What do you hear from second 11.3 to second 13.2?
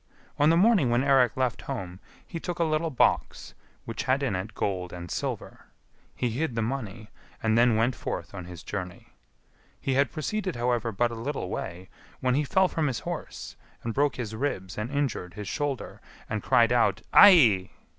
way, when he fell from his